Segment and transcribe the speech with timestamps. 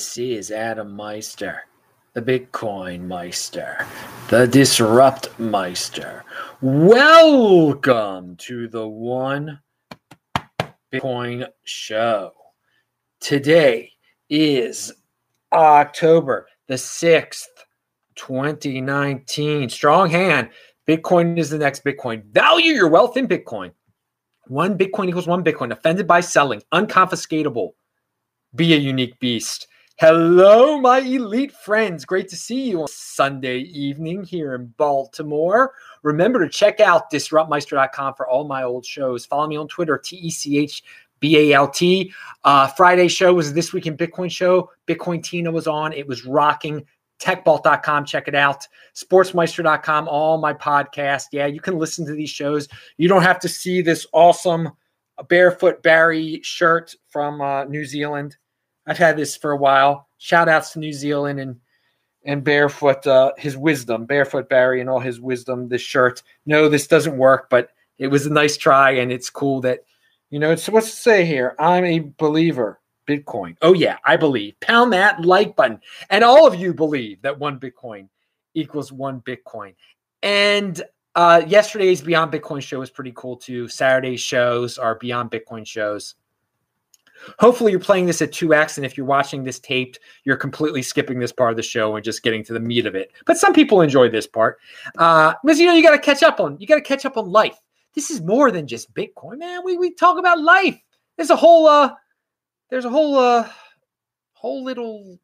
[0.00, 1.64] This is Adam Meister,
[2.14, 3.86] the Bitcoin Meister,
[4.30, 6.24] the Disrupt Meister.
[6.62, 9.60] Welcome to the One
[10.90, 12.32] Bitcoin Show.
[13.20, 13.92] Today
[14.30, 14.90] is
[15.52, 17.44] October the 6th,
[18.14, 19.68] 2019.
[19.68, 20.48] Strong hand.
[20.88, 22.24] Bitcoin is the next Bitcoin.
[22.32, 23.70] Value your wealth in Bitcoin.
[24.46, 25.72] One Bitcoin equals one Bitcoin.
[25.72, 27.72] Offended by selling, unconfiscatable.
[28.54, 29.66] Be a unique beast.
[30.00, 32.06] Hello, my elite friends.
[32.06, 35.74] Great to see you on Sunday evening here in Baltimore.
[36.02, 39.26] Remember to check out disruptmeister.com for all my old shows.
[39.26, 40.82] Follow me on Twitter, T E C H
[41.18, 42.14] B A L T.
[42.44, 44.70] Uh, Friday show was This Week in Bitcoin show.
[44.86, 45.92] Bitcoin Tina was on.
[45.92, 46.82] It was rocking.
[47.18, 48.66] Techbalt.com, check it out.
[48.94, 51.26] Sportsmeister.com, all my podcasts.
[51.30, 52.68] Yeah, you can listen to these shows.
[52.96, 54.70] You don't have to see this awesome
[55.28, 58.38] barefoot Barry shirt from uh, New Zealand.
[58.90, 60.08] I've had this for a while.
[60.18, 61.60] Shout outs to New Zealand and
[62.24, 65.68] and barefoot uh, his wisdom, barefoot Barry and all his wisdom.
[65.68, 66.24] This shirt.
[66.44, 69.84] No, this doesn't work, but it was a nice try, and it's cool that
[70.30, 70.50] you know.
[70.50, 71.54] It's what's to say here.
[71.60, 72.80] I'm a believer.
[73.06, 73.56] Bitcoin.
[73.62, 74.58] Oh yeah, I believe.
[74.58, 78.08] Pound that like button, and all of you believe that one Bitcoin
[78.54, 79.74] equals one Bitcoin.
[80.24, 80.82] And
[81.14, 83.68] uh, yesterday's Beyond Bitcoin show was pretty cool too.
[83.68, 86.16] Saturday's shows are Beyond Bitcoin shows.
[87.38, 91.18] Hopefully, you're playing this at 2x, and if you're watching this taped, you're completely skipping
[91.18, 93.12] this part of the show and just getting to the meat of it.
[93.26, 94.58] But some people enjoy this part
[94.98, 97.16] uh, because you know you got to catch up on you got to catch up
[97.16, 97.58] on life.
[97.94, 99.62] This is more than just Bitcoin, man.
[99.64, 100.78] We we talk about life.
[101.16, 101.92] There's a whole uh,
[102.70, 103.48] there's a whole uh,
[104.32, 105.18] whole little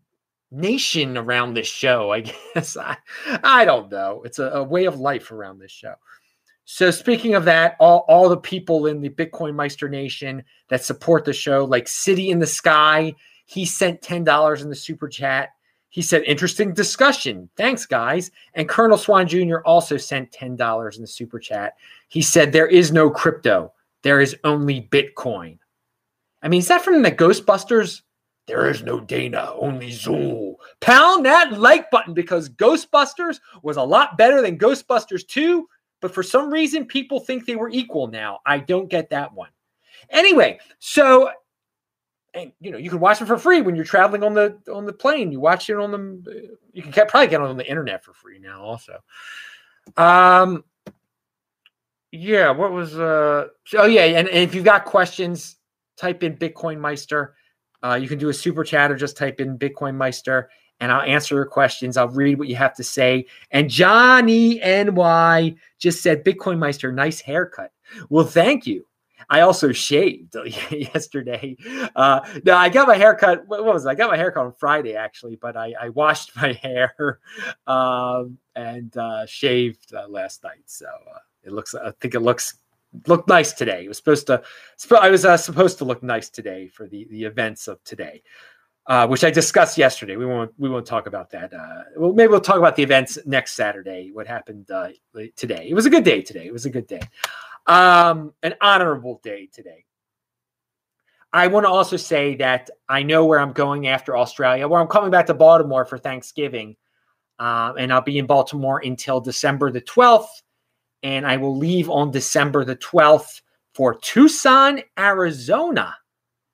[0.50, 2.11] nation around this show.
[2.11, 2.20] I
[2.55, 2.97] guess I
[3.42, 4.22] I don't know.
[4.24, 5.94] It's a, a way of life around this show.
[6.69, 11.24] So speaking of that, all, all the people in the Bitcoin Meister Nation that support
[11.24, 13.14] the show, like City in the Sky,
[13.46, 15.51] he sent $10 in the super chat.
[15.91, 17.48] He said, interesting discussion.
[17.57, 18.33] Thanks, guys.
[18.55, 19.58] And Colonel Swan Jr.
[19.64, 21.74] also sent $10 in the super chat.
[22.08, 23.73] He said, there is no crypto.
[24.02, 25.58] There is only Bitcoin.
[26.42, 28.02] I mean, is that from the Ghostbusters?
[28.48, 30.57] There is no Dana, only Zuul.
[30.80, 35.68] Pound that like button because Ghostbusters was a lot better than Ghostbusters 2
[36.01, 38.40] but for some reason people think they were equal now.
[38.46, 39.51] I don't get that one.
[40.11, 41.30] Anyway, so
[42.34, 44.85] and you know you can watch them for free when you're traveling on the on
[44.85, 45.33] the plane.
[45.33, 48.39] You watch it on the you can probably get it on the internet for free
[48.39, 48.98] now also.
[49.96, 50.64] Um
[52.12, 55.56] yeah, what was uh oh yeah, and, and if you've got questions,
[55.96, 57.35] type in Bitcoin Meister.
[57.83, 60.51] Uh, you can do a super chat or just type in Bitcoin Meister
[60.81, 61.97] and I'll answer your questions.
[61.97, 63.27] I'll read what you have to say.
[63.51, 67.73] And Johnny NY just said, Bitcoin Meister, nice haircut.
[68.09, 68.86] Well, thank you.
[69.29, 70.36] I also shaved
[70.70, 71.57] yesterday.
[71.97, 73.47] Uh, no, I got my haircut.
[73.47, 73.89] What was it?
[73.89, 77.19] I got my haircut on Friday actually, but I, I washed my hair
[77.67, 80.63] um, and uh, shaved uh, last night.
[80.67, 81.75] So uh, it looks.
[81.75, 82.59] I think it looks
[83.09, 83.85] looked nice today.
[83.85, 84.42] It was supposed to.
[85.01, 88.23] I was uh, supposed to look nice today for the the events of today
[88.86, 90.17] uh, which I discussed yesterday.
[90.17, 91.52] We won't we won't talk about that.
[91.52, 94.11] Uh, well, maybe we'll talk about the events next Saturday.
[94.13, 94.89] What happened uh,
[95.35, 95.67] today?
[95.69, 96.47] It was a good day today.
[96.47, 97.01] It was a good day,
[97.67, 99.85] um, an honorable day today.
[101.33, 104.69] I want to also say that I know where I'm going after Australia.
[104.69, 106.77] Where I'm coming back to Baltimore for Thanksgiving,
[107.41, 110.42] uh, and I'll be in Baltimore until December the 12th,
[111.03, 113.42] and I will leave on December the 12th
[113.74, 115.97] for Tucson, Arizona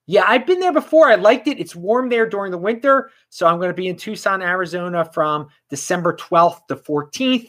[0.06, 1.08] yeah, I've been there before.
[1.08, 1.60] I liked it.
[1.60, 3.10] It's warm there during the winter.
[3.28, 7.48] So I'm going to be in Tucson, Arizona from December 12th to 14th,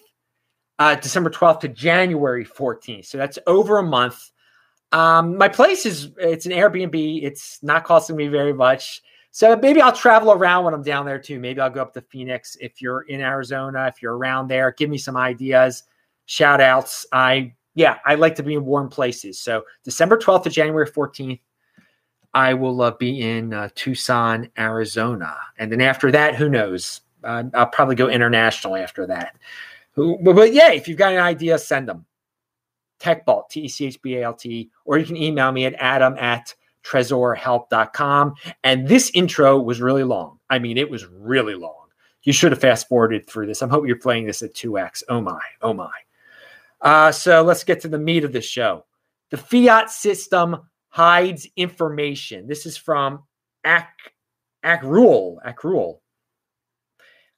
[0.79, 3.05] uh, December 12th to January 14th.
[3.05, 4.31] So that's over a month.
[4.91, 7.23] Um, my place is it's an Airbnb.
[7.23, 9.01] It's not costing me very much.
[9.31, 11.39] So maybe I'll travel around when I'm down there too.
[11.39, 14.71] Maybe I'll go up to Phoenix if you're in Arizona, if you're around there.
[14.71, 15.83] Give me some ideas,
[16.27, 17.07] shout outs.
[17.11, 19.39] I yeah, I like to be in warm places.
[19.39, 21.39] So December 12th to January 14th.
[22.33, 25.37] I will uh, be in uh, Tucson, Arizona.
[25.57, 27.01] And then after that, who knows?
[27.23, 29.37] Uh, I'll probably go international after that.
[29.93, 32.05] Who, but, but, yeah, if you've got an idea, send them.
[32.99, 35.75] Techbalt, T E C H B A L T, or you can email me at
[35.77, 36.53] adam at
[36.83, 38.35] tresorhelp.com.
[38.63, 40.39] And this intro was really long.
[40.49, 41.87] I mean, it was really long.
[42.23, 43.61] You should have fast forwarded through this.
[43.61, 45.03] I'm hoping you're playing this at 2x.
[45.09, 45.91] Oh my, oh my.
[46.81, 48.85] Uh, so let's get to the meat of the show.
[49.29, 50.61] The fiat system
[50.93, 52.45] hides information.
[52.45, 53.23] This is from
[53.65, 53.87] Ac
[54.63, 55.37] Acrule.
[55.43, 56.01] Acrule.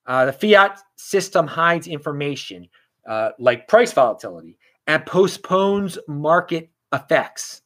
[0.06, 2.68] Uh, the fiat system hides information
[3.08, 4.58] uh, like price volatility
[4.88, 7.62] and postpones market effects.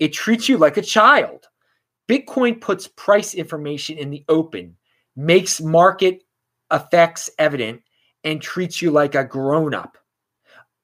[0.00, 1.46] It treats you like a child.
[2.08, 4.74] Bitcoin puts price information in the open,
[5.14, 6.24] makes market
[6.72, 7.82] effects evident,
[8.24, 9.96] and treats you like a grown up.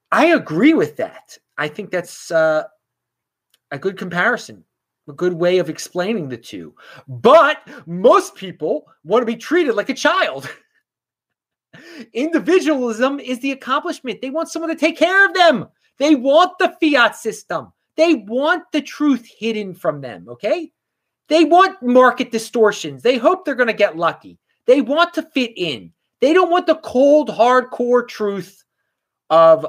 [0.09, 1.37] I agree with that.
[1.57, 2.63] I think that's uh,
[3.71, 4.63] a good comparison,
[5.07, 6.73] a good way of explaining the two.
[7.07, 10.49] But most people want to be treated like a child.
[12.13, 14.21] Individualism is the accomplishment.
[14.21, 15.67] They want someone to take care of them.
[15.99, 17.71] They want the fiat system.
[17.95, 20.27] They want the truth hidden from them.
[20.29, 20.71] Okay.
[21.29, 23.03] They want market distortions.
[23.03, 24.39] They hope they're going to get lucky.
[24.65, 25.91] They want to fit in.
[26.21, 28.63] They don't want the cold, hardcore truth
[29.29, 29.65] of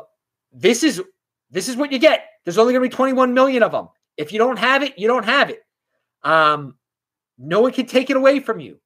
[0.52, 1.02] this is
[1.50, 2.24] this is what you get.
[2.48, 3.88] There's only going to be 21 million of them.
[4.16, 5.60] If you don't have it, you don't have it.
[6.22, 6.76] Um,
[7.36, 8.78] no one can take it away from you.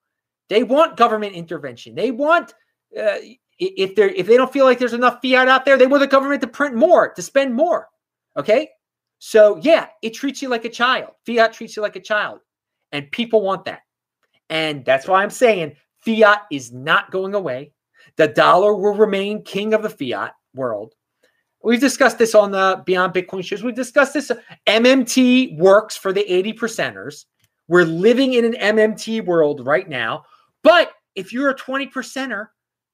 [0.48, 1.94] They want government intervention.
[1.94, 2.54] They want
[2.98, 3.18] uh,
[3.60, 6.08] if they if they don't feel like there's enough fiat out there, they want the
[6.08, 7.86] government to print more, to spend more.
[8.36, 8.68] Okay,
[9.20, 11.10] so yeah, it treats you like a child.
[11.24, 12.40] Fiat treats you like a child,
[12.90, 13.82] and people want that,
[14.50, 17.74] and that's why I'm saying fiat is not going away.
[18.16, 20.94] The dollar will remain king of the fiat world.
[21.64, 23.62] We've discussed this on the Beyond Bitcoin shows.
[23.62, 24.30] We've discussed this.
[24.30, 24.36] Uh,
[24.66, 27.26] MMT works for the 80 percenters.
[27.68, 30.24] We're living in an MMT world right now.
[30.62, 32.48] But if you're a 20 percenter,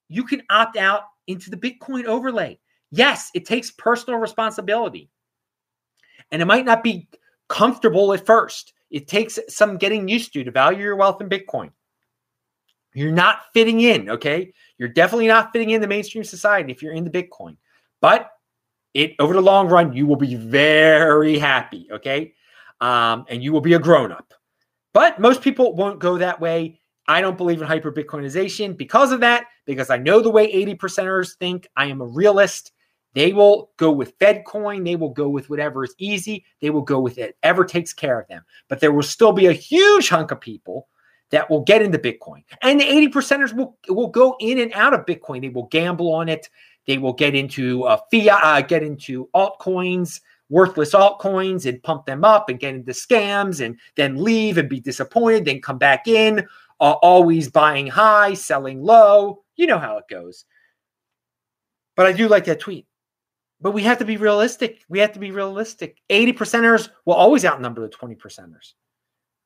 [0.09, 2.59] you can opt out into the Bitcoin overlay.
[2.91, 5.11] Yes, it takes personal responsibility.
[6.31, 7.09] And it might not be
[7.49, 8.75] comfortable at first.
[8.91, 11.71] It takes some getting used to to value your wealth in Bitcoin.
[12.95, 14.53] You're not fitting in, okay?
[14.79, 17.57] You're definitely not fitting in the mainstream society if you're in the Bitcoin.
[18.01, 18.31] But
[18.95, 22.35] it over the long run, you will be very happy, okay?
[22.81, 24.35] Um, and you will be a grown up.
[24.95, 26.81] But most people won't go that way.
[27.07, 30.75] I don't believe in hyper Bitcoinization because of that, because I know the way 80
[30.77, 31.67] percenters think.
[31.77, 32.73] I am a realist.
[33.15, 34.85] They will go with FedCoin.
[34.85, 36.45] They will go with whatever is easy.
[36.61, 37.37] They will go with it.
[37.43, 38.45] Ever takes care of them.
[38.69, 40.89] But there will still be a huge hunk of people
[41.31, 42.45] that will get into Bitcoin.
[42.63, 45.41] And the 80 percenters will, will go in and out of Bitcoin.
[45.41, 46.49] They will gamble on it.
[46.89, 52.25] They will get into uh, fiat, uh, get into altcoins, worthless altcoins, and pump them
[52.25, 56.49] up and get into scams, and then leave and be disappointed, then come back in
[56.81, 59.45] uh, always buying high, selling low.
[59.57, 60.45] You know how it goes.
[61.97, 62.87] But I do like that tweet.
[63.61, 64.85] But we have to be realistic.
[64.89, 66.01] We have to be realistic.
[66.11, 68.75] 80 percenters will always outnumber the 20 percenters.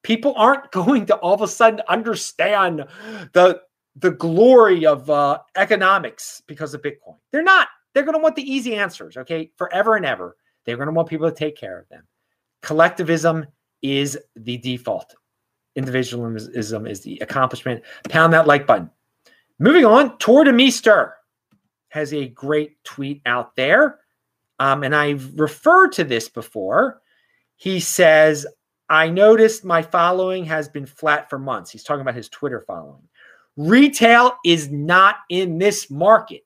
[0.03, 2.85] People aren't going to all of a sudden understand
[3.33, 3.62] the
[3.97, 7.17] the glory of uh, economics because of Bitcoin.
[7.31, 7.69] They're not.
[7.93, 10.37] They're going to want the easy answers, okay, forever and ever.
[10.65, 12.06] They're going to want people to take care of them.
[12.62, 13.47] Collectivism
[13.83, 15.15] is the default
[15.77, 17.83] individualism is the accomplishment.
[18.09, 18.91] Pound that like button.
[19.59, 21.12] Moving on, Tuur Demeester
[21.89, 24.00] has a great tweet out there.
[24.59, 27.00] Um, and I've referred to this before.
[27.56, 28.47] He says,
[28.89, 31.71] I noticed my following has been flat for months.
[31.71, 33.09] He's talking about his Twitter following.
[33.57, 36.43] Retail is not in this market.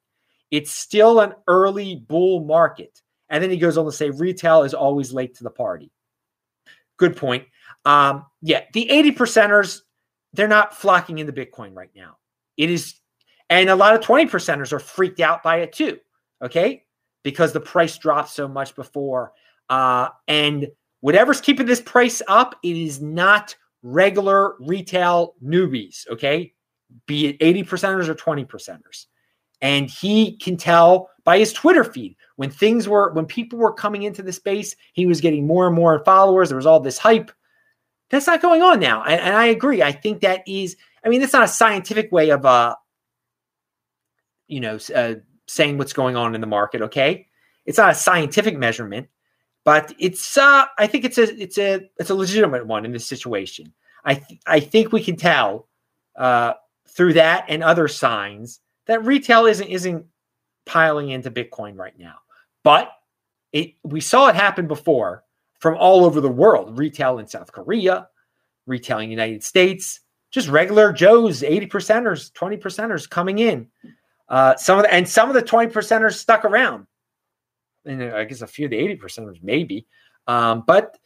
[0.51, 3.01] It's still an early bull market.
[3.29, 5.91] And then he goes on to say retail is always late to the party.
[6.97, 7.45] Good point.
[7.85, 9.81] Um, yeah, the 80 percenters,
[10.33, 12.17] they're not flocking into Bitcoin right now.
[12.57, 12.95] It is,
[13.51, 15.99] and a lot of 20 percenters are freaked out by it too.
[16.43, 16.85] Okay.
[17.23, 19.33] Because the price dropped so much before.
[19.69, 20.69] Uh, and
[21.01, 26.09] whatever's keeping this price up, it is not regular retail newbies.
[26.09, 26.55] Okay.
[27.07, 29.07] Be it 80 percenters or 20 percenters.
[29.63, 34.03] And he can tell by his Twitter feed when things were, when people were coming
[34.03, 36.49] into the space, he was getting more and more followers.
[36.49, 37.33] There was all this hype.
[38.11, 39.03] That's not going on now.
[39.03, 39.83] And, and I agree.
[39.83, 42.77] I think that is, I mean, that's not a scientific way of, uh,
[44.47, 45.15] you know, uh,
[45.49, 46.83] saying what's going on in the market.
[46.83, 47.27] Okay.
[47.65, 49.09] It's not a scientific measurement,
[49.65, 53.09] but it's, uh, I think it's a, it's a, it's a legitimate one in this
[53.09, 53.73] situation.
[54.05, 55.67] I, th- I think we can tell,
[56.15, 56.53] uh,
[56.97, 60.07] through that and other signs that retail isn't, isn't
[60.65, 62.17] piling into Bitcoin right now,
[62.65, 62.91] but
[63.53, 65.25] it, we saw it happen before
[65.61, 68.09] from all over the world retail in South Korea,
[68.67, 70.01] retail in the United States,
[70.31, 73.69] just regular Joes, 80 percenters, 20 percenters coming in.
[74.29, 76.87] Uh, some of the, and some of the 20 percenters stuck around.
[77.85, 79.87] And I guess a few of the 80 percenters, maybe.
[80.27, 80.99] Um, but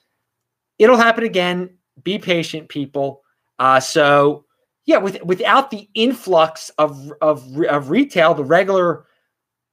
[0.79, 1.77] it'll happen again.
[2.03, 3.23] Be patient, people.
[3.59, 4.47] Uh, so,
[4.91, 9.07] yeah, with, without the influx of, of, of retail, the regular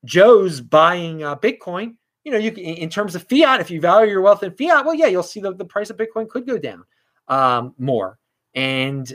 [0.06, 4.12] Joes buying uh, Bitcoin, you know, you can, in terms of fiat, if you value
[4.12, 6.60] your wealth in fiat, well, yeah, you'll see the, the price of Bitcoin could go
[6.60, 6.84] down
[7.30, 8.20] um, more.
[8.54, 9.12] And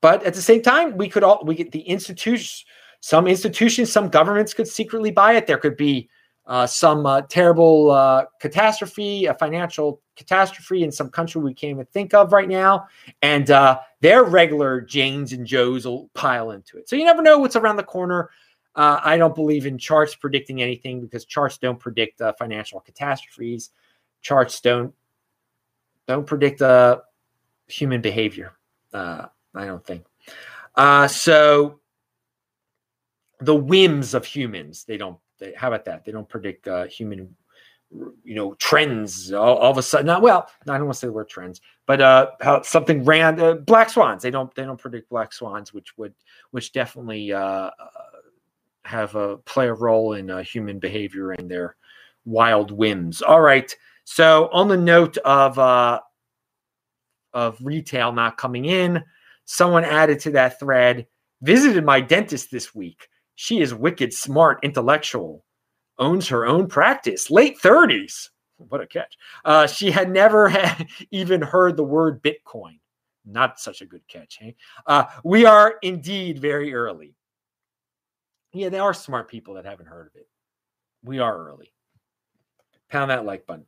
[0.00, 2.64] but at the same time, we could all we get the institutions,
[3.00, 5.48] some institutions, some governments could secretly buy it.
[5.48, 6.08] There could be
[6.46, 11.86] uh, some uh, terrible uh, catastrophe, a financial catastrophe in some country we can't even
[11.86, 12.86] think of right now,
[13.22, 16.88] and uh, their regular Janes and Joes will pile into it.
[16.88, 18.30] So you never know what's around the corner.
[18.76, 23.70] Uh, I don't believe in charts predicting anything because charts don't predict uh, financial catastrophes.
[24.20, 24.92] Charts don't
[26.06, 26.62] don't predict
[27.68, 28.52] human behavior.
[28.92, 30.04] I don't think.
[31.10, 31.80] so
[33.40, 34.84] the whims of humans.
[34.84, 35.18] They don't.
[35.44, 36.04] They, how about that?
[36.04, 37.34] They don't predict uh, human,
[37.90, 39.32] you know, trends.
[39.32, 40.48] All, all, of a sudden, not well.
[40.68, 43.90] I don't want to say the word trends, but uh, how something ran uh, black
[43.90, 44.22] swans.
[44.22, 44.54] They don't.
[44.54, 46.14] They don't predict black swans, which would,
[46.50, 47.70] which definitely uh, uh
[48.84, 51.76] have a play a role in uh, human behavior and their
[52.24, 53.22] wild whims.
[53.22, 53.74] All right.
[54.04, 56.00] So on the note of uh,
[57.32, 59.02] of retail not coming in,
[59.44, 61.06] someone added to that thread.
[61.42, 63.08] Visited my dentist this week.
[63.34, 65.44] She is wicked smart, intellectual,
[65.98, 68.30] owns her own practice, late 30s.
[68.56, 69.16] What a catch.
[69.44, 72.78] Uh, she had never had even heard the word Bitcoin.
[73.26, 74.38] Not such a good catch.
[74.38, 74.54] Hey?
[74.86, 77.14] Uh, we are indeed very early.
[78.52, 80.28] Yeah, there are smart people that haven't heard of it.
[81.02, 81.72] We are early.
[82.90, 83.66] Pound that like button.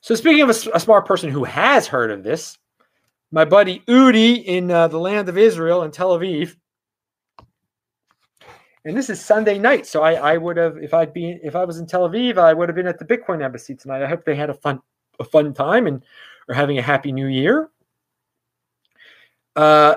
[0.00, 2.56] So, speaking of a, a smart person who has heard of this,
[3.30, 6.56] my buddy Udi in uh, the land of Israel in Tel Aviv
[8.84, 9.86] and this is Sunday night.
[9.86, 12.54] So I, I would have, if I'd be, if I was in Tel Aviv, I
[12.54, 14.02] would have been at the Bitcoin embassy tonight.
[14.02, 14.80] I hope they had a fun,
[15.18, 16.02] a fun time and
[16.48, 17.70] are having a happy new year.
[19.54, 19.96] Uh,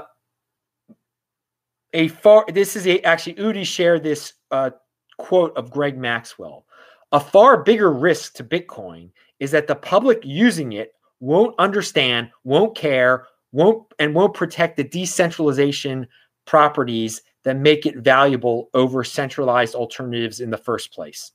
[1.94, 4.72] a far, this is a, actually, Udi shared this uh,
[5.18, 6.66] quote of Greg Maxwell.
[7.12, 12.76] A far bigger risk to Bitcoin is that the public using it won't understand, won't
[12.76, 16.08] care, won't, and won't protect the decentralization
[16.46, 21.32] properties that make it valuable over centralized alternatives in the first place.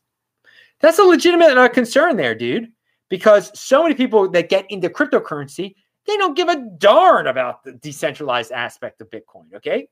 [0.80, 2.72] That's a legitimate uh, concern there, dude,
[3.08, 5.74] because so many people that get into cryptocurrency,
[6.06, 9.88] they don't give a darn about the decentralized aspect of Bitcoin, okay?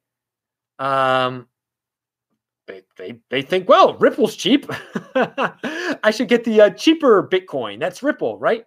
[0.79, 1.49] Um,
[2.67, 4.71] they, they, they think, well, Ripple's cheap.
[5.15, 7.79] I should get the uh, cheaper Bitcoin.
[7.79, 8.65] That's Ripple, right?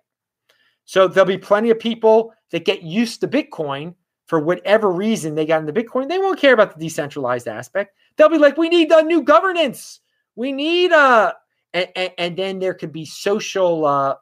[0.85, 3.93] So there'll be plenty of people that get used to Bitcoin
[4.29, 7.95] for whatever reason they got into Bitcoin, they won't care about the decentralized aspect.
[8.15, 10.01] They'll be like, we need a new governance.
[10.35, 11.31] We need a, uh,
[11.73, 14.13] and, and, and then there could be social, uh,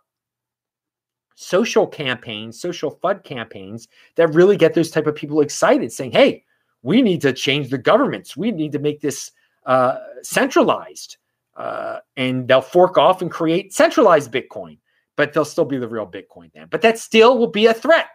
[1.35, 6.45] social campaigns, social FUD campaigns that really get those type of people excited, saying, "Hey,
[6.83, 8.37] we need to change the governments.
[8.37, 9.31] We need to make this
[9.65, 11.17] uh, centralized."
[11.57, 14.77] Uh, and they'll fork off and create centralized Bitcoin,
[15.17, 16.67] but they'll still be the real Bitcoin then.
[16.69, 18.07] But that still will be a threat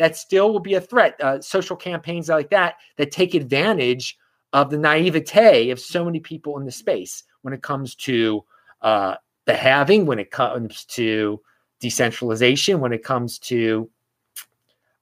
[0.00, 1.20] that still will be a threat.
[1.20, 4.16] Uh, social campaigns like that that take advantage
[4.54, 8.42] of the naivete of so many people in the space when it comes to
[8.80, 11.38] uh, the having, when it comes to
[11.80, 13.90] decentralization, when it comes to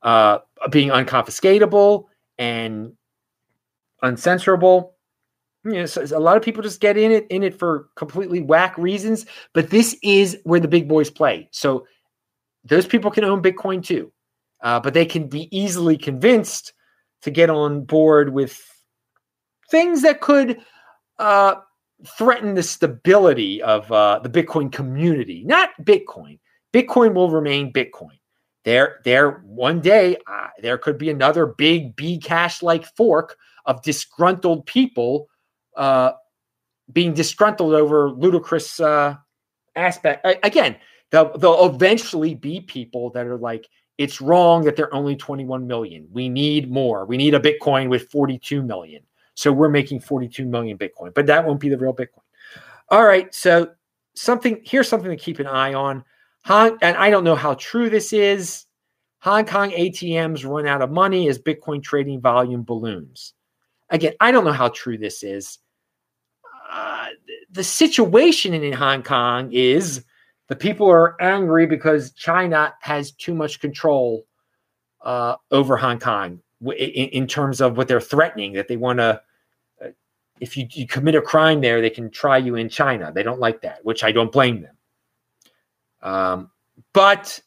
[0.03, 0.39] uh,
[0.71, 2.93] being unconfiscatable and
[4.03, 4.91] uncensorable.
[5.63, 8.41] You know, so a lot of people just get in it in it for completely
[8.41, 11.49] whack reasons, but this is where the big boys play.
[11.53, 11.87] So
[12.65, 14.13] those people can own Bitcoin too
[14.63, 16.73] uh, but they can be easily convinced
[17.23, 18.61] to get on board with
[19.71, 20.61] things that could
[21.19, 21.57] uh,
[22.07, 26.39] threaten the stability of uh, the Bitcoin community, not Bitcoin.
[26.73, 28.19] Bitcoin will remain Bitcoin.
[28.65, 34.67] There, there, one day uh, there could be another big Bcash like fork of disgruntled
[34.67, 35.29] people
[35.77, 36.13] uh,
[36.93, 39.17] being disgruntled over ludicrous uh,
[39.77, 40.27] aspect.
[40.43, 40.77] again,
[41.11, 46.09] there'll, there'll eventually be people that are like, it's wrong that they're only 21 million.
[46.13, 47.05] We need more.
[47.05, 49.03] We need a Bitcoin with 42 million.
[49.35, 52.23] So we're making 42 million Bitcoin, but that won't be the real Bitcoin.
[52.89, 53.33] All right.
[53.35, 53.71] So
[54.15, 56.05] something here's something to keep an eye on.
[56.45, 58.65] Hong, and I don't know how true this is.
[59.21, 63.35] Hong Kong ATMs run out of money as Bitcoin trading volume balloons.
[63.91, 65.59] Again, I don't know how true this is.
[66.71, 67.09] Uh,
[67.51, 70.05] the situation in Hong Kong is
[70.49, 74.27] the people are angry because China has too much control
[75.03, 78.55] uh, over Hong Kong in, in, terms of what they're threatening.
[78.55, 79.21] That they want to,
[79.85, 79.89] uh,
[80.41, 83.13] if you, you, commit a crime there, they can try you in China.
[83.15, 84.77] They don't like that, which I don't blame them.
[86.03, 86.51] Um,
[86.93, 87.41] but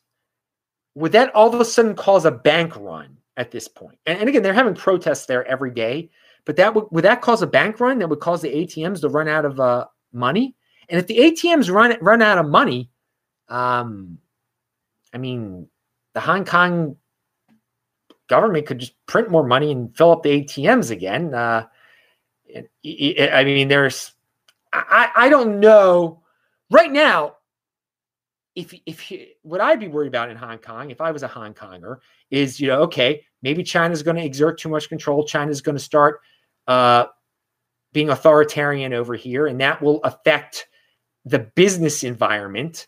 [0.95, 3.97] would that all of a sudden cause a bank run at this point?
[4.05, 6.09] And, and again, they're having protests there every day.
[6.45, 9.09] But that would would that cause a bank run that would cause the ATMs to
[9.09, 10.55] run out of uh, money?
[10.89, 12.90] And if the ATMs run run out of money,
[13.51, 14.17] um,
[15.13, 15.67] I mean,
[16.13, 16.95] the Hong Kong
[18.27, 21.33] government could just print more money and fill up the ATMs again.
[21.33, 21.67] Uh,
[22.45, 24.13] it, it, I mean, there's,
[24.73, 26.21] I, I don't know
[26.71, 27.35] right now,
[28.55, 29.11] if if
[29.43, 31.97] what I'd be worried about in Hong Kong, if I was a Hong Konger,
[32.31, 35.25] is you know, okay, maybe China's going to exert too much control.
[35.25, 36.21] China's going to start
[36.67, 37.05] uh,
[37.93, 40.67] being authoritarian over here, and that will affect
[41.23, 42.87] the business environment,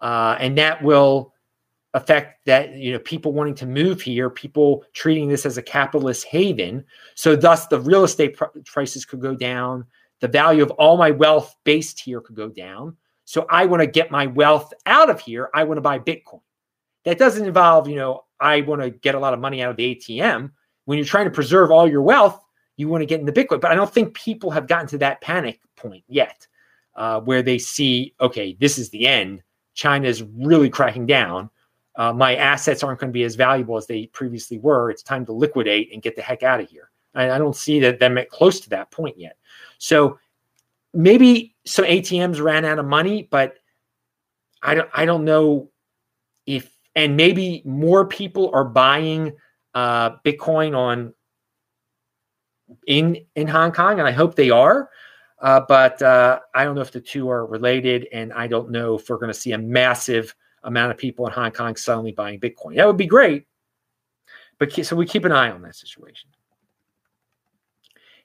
[0.00, 1.34] uh, and that will
[1.94, 6.24] affect that you know people wanting to move here, people treating this as a capitalist
[6.26, 6.84] haven.
[7.14, 9.84] So thus, the real estate pr- prices could go down.
[10.20, 12.96] The value of all my wealth based here could go down.
[13.24, 15.50] So I want to get my wealth out of here.
[15.54, 16.40] I want to buy Bitcoin.
[17.04, 19.76] That doesn't involve, you know, I want to get a lot of money out of
[19.76, 20.50] the ATM.
[20.84, 22.42] When you're trying to preserve all your wealth,
[22.76, 23.60] you want to get in the Bitcoin.
[23.60, 26.46] But I don't think people have gotten to that panic point yet,
[26.96, 29.42] uh, where they see, okay, this is the end.
[29.80, 31.50] China is really cracking down
[31.96, 34.90] uh, my assets aren't going to be as valuable as they previously were.
[34.90, 36.90] It's time to liquidate and get the heck out of here.
[37.14, 39.36] I, I don't see that them at close to that point yet.
[39.78, 40.18] So
[40.94, 43.56] maybe some ATMs ran out of money, but
[44.62, 45.70] I don't I don't know
[46.46, 49.32] if and maybe more people are buying
[49.74, 51.12] uh, Bitcoin on
[52.86, 54.90] in in Hong Kong, and I hope they are.
[55.40, 58.96] Uh, but uh, I don't know if the two are related, and I don't know
[58.96, 62.38] if we're going to see a massive amount of people in Hong Kong suddenly buying
[62.38, 62.76] Bitcoin.
[62.76, 63.46] That would be great.
[64.58, 66.28] But so we keep an eye on that situation.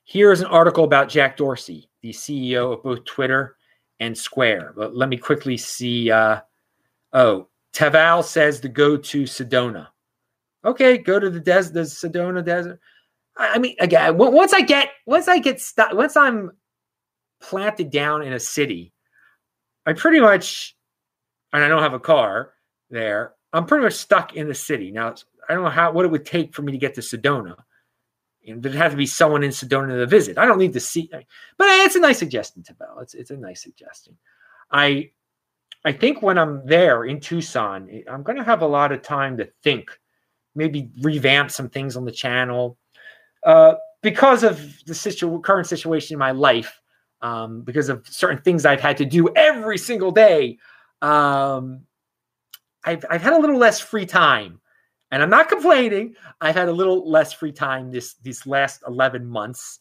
[0.04, 3.56] Here is an article about Jack Dorsey, the CEO of both Twitter
[4.00, 4.74] and Square.
[4.76, 6.12] But let me quickly see.
[6.12, 6.42] Uh,
[7.14, 9.88] oh, Taval says to go to Sedona.
[10.66, 12.80] Okay, go to the des- the Sedona desert.
[13.38, 16.52] I mean, again, once I get once I get stuck, once I'm
[17.42, 18.94] planted down in a city,
[19.86, 20.76] I pretty much
[21.56, 22.52] and I don't have a car
[22.90, 24.92] there, I'm pretty much stuck in the city.
[24.92, 25.16] Now,
[25.48, 27.56] I don't know how what it would take for me to get to Sedona.
[28.46, 30.38] There'd have to be someone in Sedona to visit.
[30.38, 33.02] I don't need to see, but it's a nice suggestion, Tabell.
[33.02, 34.18] It's it's a nice suggestion.
[34.72, 35.12] I
[35.86, 39.38] I think when I'm there in Tucson, I'm going to have a lot of time
[39.38, 39.90] to think,
[40.56, 42.78] maybe revamp some things on the channel,
[43.46, 46.82] uh, because of the situ- current situation in my life,
[47.26, 50.58] um, because of certain things I've had to do every single day
[51.02, 51.82] um,
[52.84, 54.62] I've, I've had a little less free time
[55.12, 56.16] and I'm not complaining.
[56.42, 59.80] I've had a little less free time this these last 11 months.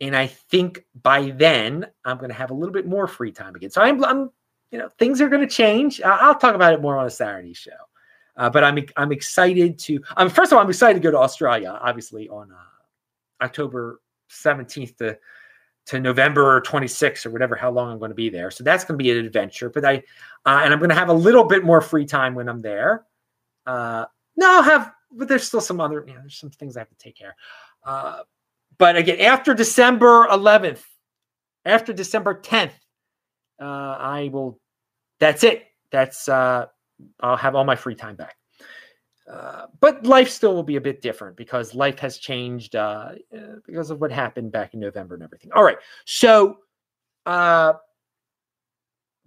[0.00, 3.54] And I think by then I'm going to have a little bit more free time
[3.54, 3.70] again.
[3.70, 4.30] So I'm, I'm
[4.70, 6.00] you know, things are going to change.
[6.02, 7.70] I'll talk about it more on a Saturday show.
[8.36, 10.00] Uh, but I'm I'm excited to.
[10.16, 11.78] Um, first of all, I'm excited to go to Australia.
[11.82, 14.00] Obviously, on uh, October
[14.30, 15.18] 17th to
[15.90, 18.52] to November 26th or whatever, how long I'm going to be there.
[18.52, 19.68] So that's going to be an adventure.
[19.68, 19.96] But I,
[20.46, 23.06] uh, and I'm going to have a little bit more free time when I'm there.
[23.66, 24.04] Uh,
[24.36, 26.90] no, I'll have, but there's still some other, you know, there's some things I have
[26.90, 27.34] to take care.
[27.84, 28.20] Uh,
[28.78, 30.82] but again, after December 11th,
[31.64, 32.70] after December 10th,
[33.60, 34.60] uh, I will,
[35.18, 35.66] that's it.
[35.90, 36.66] That's, uh,
[37.18, 38.36] I'll have all my free time back.
[39.80, 43.90] But life still will be a bit different because life has changed uh, uh, because
[43.90, 45.50] of what happened back in November and everything.
[45.54, 45.78] All right.
[46.04, 46.58] So,
[47.26, 47.74] uh,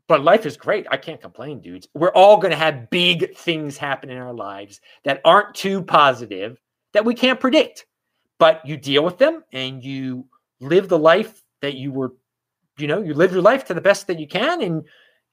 [0.08, 0.86] but life is great.
[0.92, 1.88] I can't complain, dudes.
[1.94, 6.60] We're all going to have big things happen in our lives that aren't too positive
[6.94, 7.86] that we can't predict.
[8.38, 10.26] But you deal with them and you
[10.60, 12.14] live the life that you were,
[12.78, 14.84] you know, you live your life to the best that you can and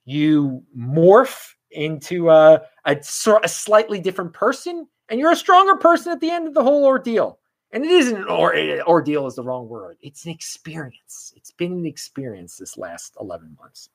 [0.05, 2.97] you morph into a, a,
[3.43, 6.85] a slightly different person, and you're a stronger person at the end of the whole
[6.85, 7.39] ordeal.
[7.73, 9.97] And it isn't an or, ordeal is the wrong word.
[10.01, 11.33] It's an experience.
[11.37, 13.89] It's been an experience this last 11 months.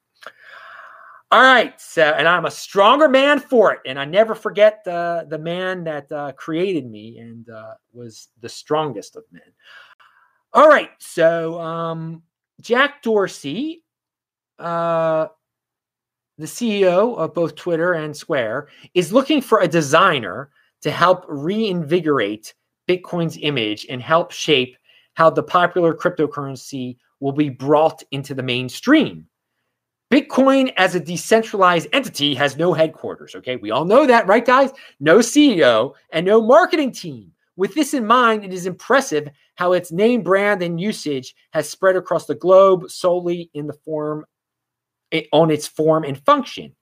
[1.30, 1.78] All right.
[1.80, 3.80] So, and I'm a stronger man for it.
[3.84, 8.48] And I never forget uh, the man that uh, created me and uh, was the
[8.48, 9.42] strongest of men.
[10.54, 10.90] All right.
[10.98, 12.22] So, um,
[12.60, 13.82] Jack Dorsey
[14.58, 15.26] uh,
[16.38, 20.51] the CEO of both Twitter and Square, is looking for a designer
[20.83, 22.55] to help reinvigorate
[22.88, 24.77] Bitcoin's image and help shape
[25.14, 29.27] how the popular cryptocurrency will be brought into the mainstream.
[30.11, 33.35] Bitcoin as a decentralized entity has no headquarters.
[33.35, 33.57] Okay.
[33.57, 34.70] We all know that, right, guys?
[35.01, 37.33] No CEO and no marketing team.
[37.57, 41.96] With this in mind, it is impressive how its name, brand, and usage has spread
[41.96, 44.25] across the globe solely in the form
[45.33, 46.75] on its form and function.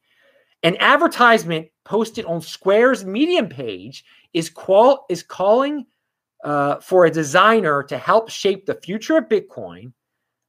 [0.63, 5.87] An advertisement posted on Square's Medium page is qual is calling
[6.43, 9.93] uh, for a designer to help shape the future of Bitcoin,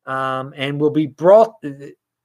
[0.06, 1.70] um, and will be brought uh,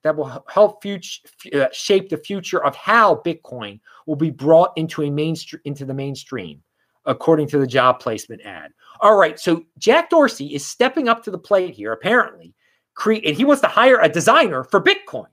[0.02, 1.20] that will help future,
[1.54, 5.94] uh, shape the future of how Bitcoin will be brought into a mainstream into the
[5.94, 6.62] mainstream,
[7.06, 8.72] according to the job placement ad.
[9.00, 12.54] All right, so Jack Dorsey is stepping up to the plate here, apparently,
[12.94, 15.26] create, and he wants to hire a designer for Bitcoin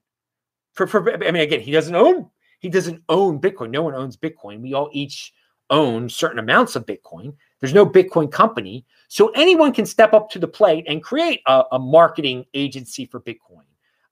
[0.77, 3.69] for, for I mean, again, he doesn't own he doesn't own Bitcoin.
[3.69, 4.61] No one owns Bitcoin.
[4.61, 5.33] We all each
[5.69, 7.33] own certain amounts of Bitcoin.
[7.59, 8.85] There's no Bitcoin company.
[9.09, 13.19] So anyone can step up to the plate and create a, a marketing agency for
[13.19, 13.65] Bitcoin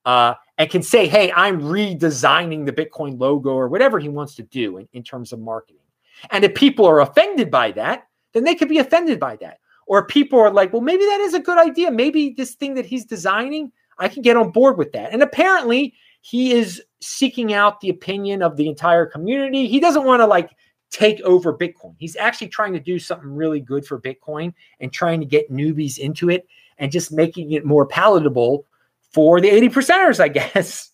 [0.04, 4.42] uh, and can say, hey, I'm redesigning the Bitcoin logo or whatever he wants to
[4.42, 5.82] do in, in terms of marketing.
[6.30, 9.58] And if people are offended by that, then they could be offended by that.
[9.86, 11.90] Or people are like, well, maybe that is a good idea.
[11.90, 15.12] Maybe this thing that he's designing, I can get on board with that.
[15.12, 15.94] And apparently,
[16.26, 19.68] he is seeking out the opinion of the entire community.
[19.68, 20.50] He doesn't want to like
[20.90, 21.94] take over Bitcoin.
[22.00, 25.98] He's actually trying to do something really good for Bitcoin and trying to get newbies
[25.98, 28.66] into it and just making it more palatable
[29.12, 30.90] for the 80 percenters, I guess.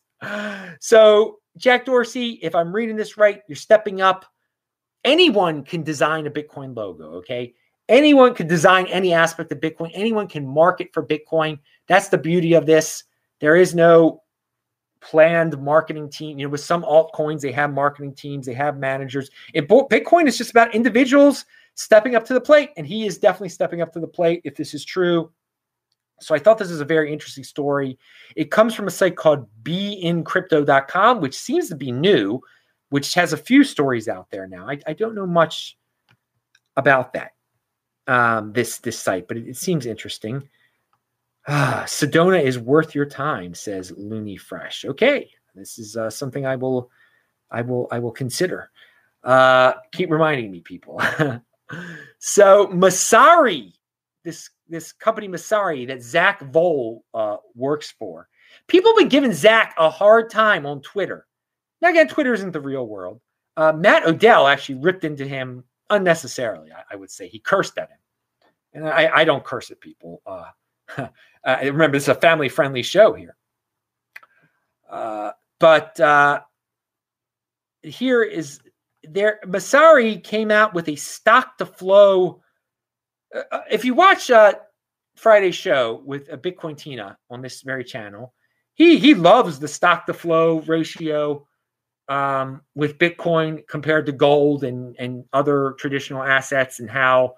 [0.80, 4.26] So, Jack Dorsey, if I'm reading this right, you're stepping up.
[5.02, 7.54] Anyone can design a Bitcoin logo, okay?
[7.88, 9.92] Anyone can design any aspect of Bitcoin.
[9.94, 11.58] Anyone can market for Bitcoin.
[11.88, 13.04] That's the beauty of this.
[13.40, 14.21] There is no
[15.02, 16.38] planned marketing team.
[16.38, 19.30] You know, with some altcoins, they have marketing teams, they have managers.
[19.54, 23.48] In Bitcoin, it's just about individuals stepping up to the plate, and he is definitely
[23.48, 24.40] stepping up to the plate.
[24.44, 25.30] If this is true,
[26.20, 27.98] so I thought this is a very interesting story.
[28.36, 32.40] It comes from a site called beincrypto.com, which seems to be new,
[32.90, 34.68] which has a few stories out there now.
[34.68, 35.76] I, I don't know much
[36.76, 37.32] about that
[38.06, 40.48] um, this this site, but it, it seems interesting.
[41.48, 44.84] Ah, Sedona is worth your time, says Looney Fresh.
[44.84, 46.90] Okay, this is uh, something I will,
[47.50, 48.70] I will, I will consider.
[49.24, 51.00] Uh, keep reminding me, people.
[52.18, 53.72] so Messari,
[54.24, 58.28] this this company Messari that Zack Voell uh, works for,
[58.68, 61.26] people have been giving Zack a hard time on Twitter.
[61.80, 63.20] Now again, Twitter isn't the real world.
[63.56, 66.70] Uh, Matt Odell actually ripped into him unnecessarily.
[66.72, 67.98] I, I, would say he cursed at him,
[68.72, 70.22] and I, I don't curse at people.
[70.24, 70.44] Uh,
[71.44, 73.34] Uh, remember, it's a family friendly show here.
[74.88, 76.40] Uh, but uh,
[77.82, 78.60] here is
[79.02, 79.40] there.
[79.46, 82.42] Messari came out with a stock to flow.
[83.34, 84.54] Uh, uh, if you watch uh,
[85.16, 88.34] Friday's show with a Bitcoin Tina on this very channel,
[88.74, 91.46] he he loves the stock to flow ratio
[92.08, 97.34] um, with Bitcoin compared to gold and and other traditional assets, and how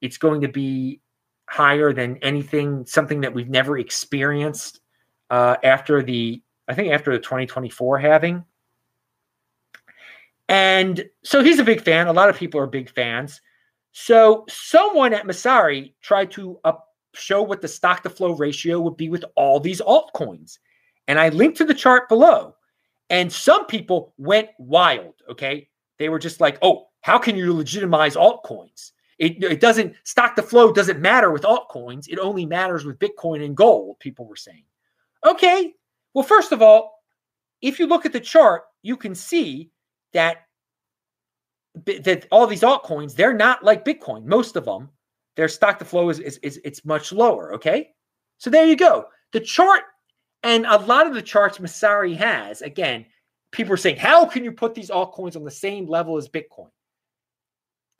[0.00, 1.00] it's going to be
[1.52, 4.80] higher than anything, something that we've never experienced
[5.28, 8.42] uh, after the, I think after the 2024 halving.
[10.48, 12.06] And so he's a big fan.
[12.06, 13.42] A lot of people are big fans.
[13.92, 16.72] So someone at Messari tried to uh,
[17.12, 20.56] show what the stock to flow ratio would be with all these altcoins.
[21.06, 22.54] And I linked to the chart below.
[23.10, 25.16] And some people went wild.
[25.28, 25.68] Okay.
[25.98, 28.92] They were just like, oh, how can you legitimize altcoins?
[29.18, 32.08] It, it doesn't stock the flow doesn't matter with altcoins.
[32.08, 34.64] It only matters with Bitcoin and gold, people were saying.
[35.24, 35.74] Okay.
[36.14, 37.02] Well, first of all,
[37.60, 39.70] if you look at the chart, you can see
[40.12, 40.38] that
[41.86, 44.24] that all these altcoins, they're not like Bitcoin.
[44.24, 44.90] Most of them,
[45.36, 47.54] their stock to flow is, is, is it's much lower.
[47.54, 47.90] Okay.
[48.36, 49.06] So there you go.
[49.32, 49.82] The chart
[50.42, 53.06] and a lot of the charts Messari has, again,
[53.52, 56.70] people are saying, how can you put these altcoins on the same level as Bitcoin?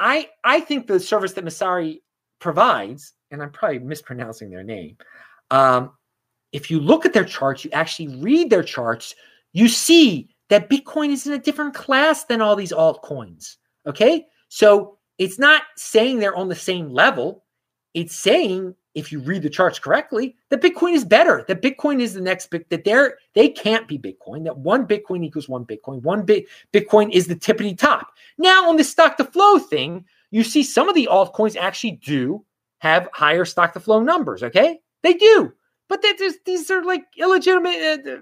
[0.03, 2.01] I I think the service that Messari
[2.41, 4.97] provides, and I'm probably mispronouncing their name.
[5.51, 5.93] Um,
[6.51, 9.15] if you look at their charts, you actually read their charts,
[9.53, 13.57] you see that Bitcoin is in a different class than all these altcoins.
[13.87, 17.45] Okay, so it's not saying they're on the same level.
[17.95, 21.44] It's saying if you read the charts correctly, that Bitcoin is better.
[21.48, 22.68] That Bitcoin is the next big.
[22.68, 24.44] That they're they can't be Bitcoin.
[24.44, 26.02] That one Bitcoin equals one Bitcoin.
[26.02, 28.12] One bit Bitcoin is the tippity top.
[28.38, 32.44] Now on the stock to flow thing, you see some of the altcoins actually do
[32.78, 34.42] have higher stock to flow numbers.
[34.42, 35.52] Okay, they do,
[35.88, 38.07] but that these are like illegitimate.
[38.07, 38.16] Uh,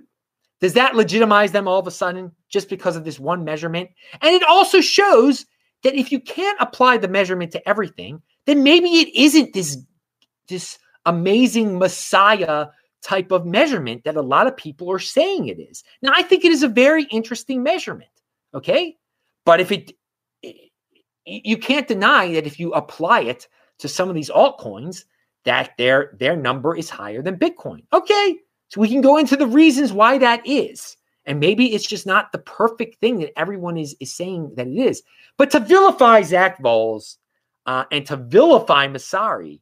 [0.60, 3.90] does that legitimize them all of a sudden just because of this one measurement?
[4.20, 5.46] And it also shows
[5.82, 9.78] that if you can't apply the measurement to everything, then maybe it isn't this
[10.50, 12.66] this amazing messiah
[13.02, 15.82] type of measurement that a lot of people are saying it is.
[16.02, 18.10] Now, I think it is a very interesting measurement.
[18.54, 18.96] Okay.
[19.46, 19.92] But if it,
[21.24, 25.04] you can't deny that if you apply it to some of these altcoins,
[25.44, 27.82] that their their number is higher than Bitcoin.
[27.92, 28.36] Okay.
[28.68, 30.96] So we can go into the reasons why that is.
[31.24, 34.76] And maybe it's just not the perfect thing that everyone is, is saying that it
[34.76, 35.02] is.
[35.36, 37.16] But to vilify Zack Voell
[37.66, 39.60] uh, and to vilify Messari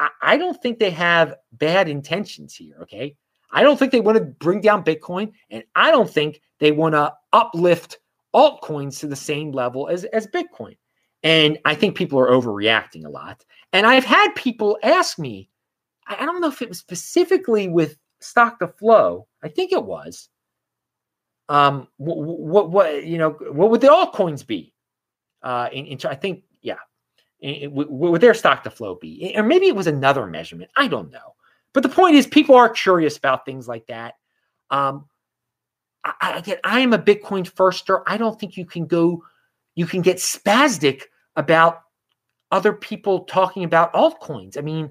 [0.00, 2.76] I, don't think they have bad intentions here.
[2.82, 3.16] Okay.
[3.52, 6.94] I don't think they want to bring down Bitcoin, and I don't think they want
[6.94, 7.98] to uplift
[8.34, 10.76] altcoins to the same level as, as Bitcoin.
[11.22, 13.44] And I think people are overreacting a lot.
[13.72, 15.48] And I've had people ask me,
[16.06, 19.26] I don't know if it was specifically with stock to flow.
[19.42, 20.28] I think it was.
[21.48, 24.72] um, what, what, what you know, what would the altcoins be?
[25.42, 26.78] Uh, in, in I think, yeah,
[27.44, 29.34] Eh, eh, would their stock to flow be?
[29.34, 30.70] Eh, or maybe it was another measurement.
[30.76, 31.34] I don't know.
[31.74, 34.14] But the point is, people are curious about things like that.
[34.70, 35.06] Um,
[36.04, 38.02] I, again, I am a Bitcoin firster.
[38.06, 39.22] I don't think you can go,
[39.74, 41.02] you can get spastic
[41.36, 41.82] about
[42.50, 44.56] other people talking about altcoins.
[44.56, 44.88] I mean,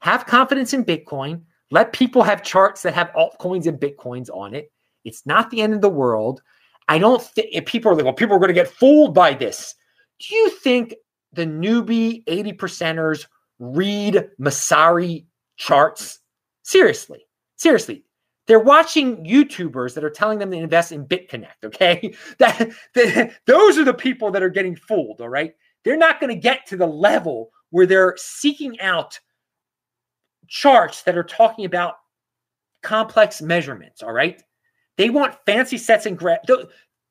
[0.00, 1.42] have confidence in Bitcoin.
[1.72, 4.70] Let people have charts that have altcoins and Bitcoins on it.
[5.04, 6.40] It's not the end of the world.
[6.86, 9.74] I don't think people are like, well, people are going to get fooled by this.
[10.20, 10.94] Do you think
[11.36, 13.26] the newbie 80 percenters
[13.58, 16.20] read Messari charts?
[16.62, 18.02] Seriously, seriously.
[18.46, 21.64] They're watching YouTubers that are telling them to invest in BitConnect.
[21.64, 25.20] Okay, that, that those are the people that are getting fooled.
[25.20, 29.18] All right, they're not going to get to the level where they're seeking out
[30.48, 31.94] charts that are talking about
[32.82, 34.02] complex measurements.
[34.02, 34.42] All right,
[34.96, 36.40] they want fancy sets and gra-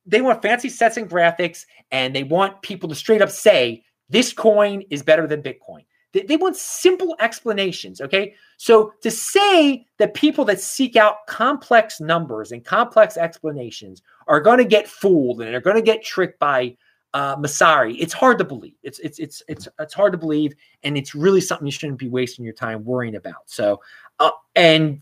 [0.06, 4.34] they want fancy sets and graphics, and they want people to straight up say this
[4.34, 5.86] coin is better than Bitcoin.
[6.14, 8.00] They, they want simple explanations.
[8.00, 8.36] Okay.
[8.58, 14.60] So to say that people that seek out complex numbers and complex explanations are going
[14.60, 16.78] to get fooled and are going to get tricked by
[17.14, 18.76] uh, Messari, it's hard to believe.
[18.84, 22.10] It's it's it's it's it's hard to believe, and it's really something you shouldn't be
[22.10, 23.44] wasting your time worrying about.
[23.46, 23.82] So,
[24.20, 25.02] uh, and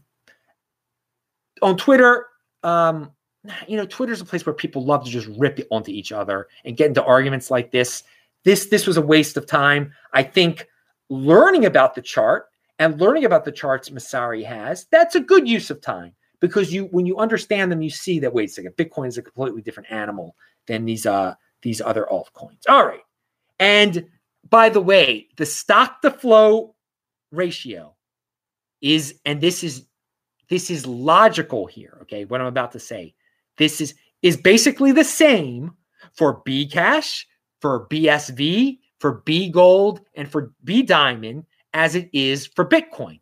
[1.61, 2.27] on Twitter,
[2.63, 3.11] um,
[3.67, 6.77] you know, Twitter's a place where people love to just rip onto each other and
[6.77, 8.03] get into arguments like this.
[8.43, 9.93] This this was a waste of time.
[10.13, 10.67] I think
[11.09, 12.47] learning about the chart
[12.79, 16.85] and learning about the charts Messari has, that's a good use of time because you
[16.85, 19.91] when you understand them, you see that wait a second, Bitcoin is a completely different
[19.91, 20.35] animal
[20.67, 22.59] than these uh these other altcoins.
[22.67, 22.99] All right.
[23.59, 24.07] And
[24.49, 26.75] by the way, the stock to flow
[27.31, 27.95] ratio
[28.81, 29.85] is, and this is
[30.49, 31.99] this is logical here.
[32.03, 33.15] Okay, what I'm about to say.
[33.57, 35.73] This is is basically the same
[36.13, 37.25] for Bcash,
[37.63, 43.21] for BSV, for B Gold and for B Diamond as it is for Bitcoin.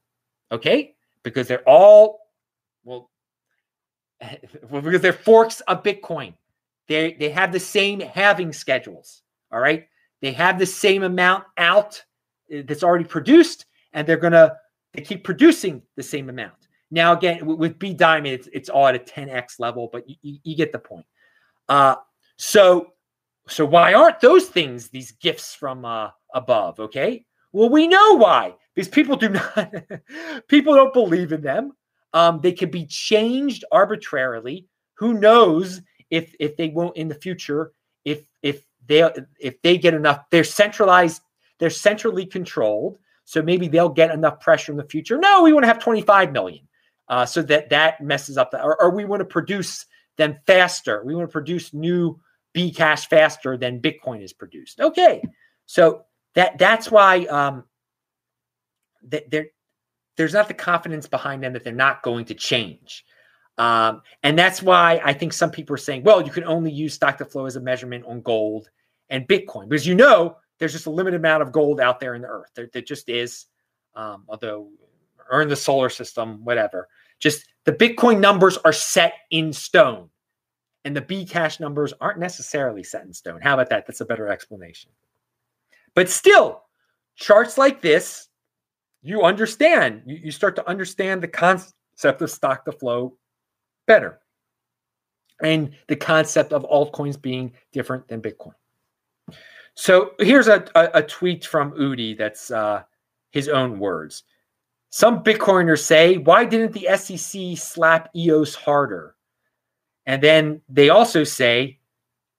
[0.51, 0.95] Okay?
[1.21, 2.21] Because they're all,
[2.83, 3.11] well,
[4.71, 6.33] because they're forks of Bitcoin.
[6.87, 9.21] They, they have the same halving schedules.
[9.51, 9.85] All right?
[10.23, 12.03] They have the same amount out
[12.51, 14.55] uh, that's already produced, and they're going to
[14.93, 16.67] they keep producing the same amount.
[16.89, 20.55] Now, again, with B Diamond, it's, it's all at a 10x level, but you, you
[20.55, 21.05] get the point.
[21.69, 21.97] Uh,
[22.37, 22.87] so
[23.51, 26.79] so why aren't those things these gifts from uh, above?
[26.79, 27.25] Okay.
[27.51, 29.73] Well, we know why because people do not,
[30.47, 31.73] people don't believe in them.
[32.13, 34.67] Um, they can be changed arbitrarily.
[34.95, 37.73] Who knows if if they won't in the future?
[38.05, 39.09] If if they
[39.39, 41.21] if they get enough, they're centralized.
[41.59, 42.97] They're centrally controlled.
[43.25, 45.17] So maybe they'll get enough pressure in the future.
[45.17, 46.67] No, we want to have 25 million.
[47.07, 49.85] Uh, so that that messes up the, or, or we want to produce
[50.17, 51.03] them faster.
[51.05, 52.19] We want to produce new
[52.55, 54.79] Bcash faster than Bitcoin is produced.
[54.79, 55.21] Okay,
[55.65, 57.63] so that that's why um,
[59.03, 59.47] that there
[60.17, 63.05] there's not the confidence behind them that they're not going to change.
[63.57, 66.93] Um, and that's why I think some people are saying, well, you can only use
[66.93, 68.69] stock to flow as a measurement on gold
[69.09, 72.21] and Bitcoin because you know there's just a limited amount of gold out there in
[72.21, 72.49] the earth.
[72.55, 73.45] There, there just is,
[73.95, 74.69] um, although
[75.29, 76.87] or in the solar system, whatever.
[77.19, 80.09] Just the Bitcoin numbers are set in stone
[80.85, 83.39] and the Bcash numbers aren't necessarily set in stone.
[83.41, 83.85] How about that?
[83.85, 84.89] That's a better explanation.
[85.93, 86.63] But still,
[87.15, 88.29] charts like this,
[89.01, 90.03] you understand.
[90.05, 93.17] You, you start to understand the concept of stock to flow
[93.87, 94.19] better.
[95.43, 98.53] And the concept of altcoins being different than Bitcoin.
[99.73, 102.83] So here's a, a, a tweet from Udi that's uh,
[103.31, 104.23] his own words.
[104.89, 109.15] Some Bitcoiners say, why didn't the SEC slap EOS harder?
[110.05, 111.79] And then they also say,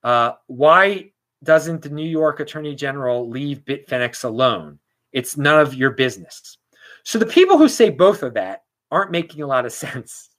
[0.02, 1.12] uh, why
[1.44, 4.78] doesn't the New York Attorney General leave Bitfinex alone?
[5.12, 6.58] It's none of your business.
[7.04, 10.30] So the people who say both of that aren't making a lot of sense.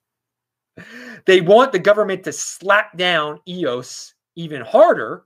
[1.26, 5.26] they want the government to slap down EOS even harder,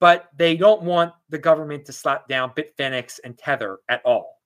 [0.00, 4.40] but they don't want the government to slap down Bitfinex and Tether at all.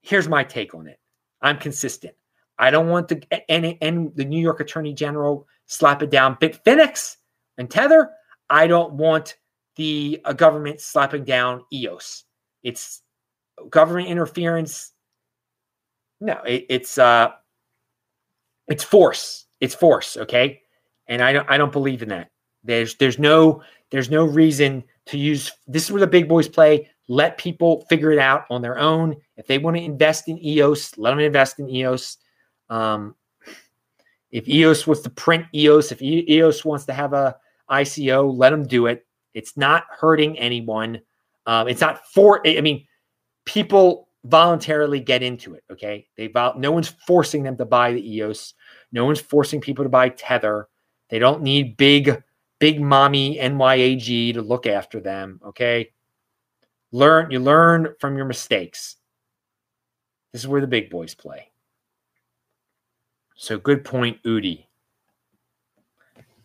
[0.00, 0.98] Here's my take on it.
[1.40, 2.14] I'm consistent.
[2.62, 3.20] I don't want the
[3.50, 7.16] and, and the New York Attorney General slap it down Bitfinex
[7.58, 8.12] and Tether.
[8.48, 9.36] I don't want
[9.74, 12.22] the uh, government slapping down EOS.
[12.62, 13.02] It's
[13.68, 14.92] government interference.
[16.20, 17.32] No, it, it's uh,
[18.68, 19.46] it's force.
[19.60, 20.16] It's force.
[20.16, 20.60] Okay,
[21.08, 22.30] and I don't I don't believe in that.
[22.62, 25.50] There's there's no there's no reason to use.
[25.66, 26.88] This is where the big boys play.
[27.08, 29.16] Let people figure it out on their own.
[29.36, 32.18] If they want to invest in EOS, let them invest in EOS.
[32.70, 33.14] Um,
[34.30, 37.36] If EOS wants to print EOS, if EOS wants to have a
[37.70, 39.06] ICO, let them do it.
[39.34, 41.00] It's not hurting anyone.
[41.46, 42.46] Um, it's not for.
[42.46, 42.86] I mean,
[43.44, 45.64] people voluntarily get into it.
[45.70, 48.54] Okay, they vol- no one's forcing them to buy the EOS.
[48.90, 50.68] No one's forcing people to buy Tether.
[51.10, 52.22] They don't need big,
[52.58, 55.40] big mommy NYAG to look after them.
[55.44, 55.92] Okay,
[56.90, 57.30] learn.
[57.30, 58.96] You learn from your mistakes.
[60.32, 61.51] This is where the big boys play.
[63.42, 64.66] So good point, Udi.